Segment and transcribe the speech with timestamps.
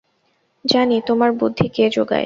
[0.65, 2.19] জানি তোমার বুদ্ধি কে জোগায়।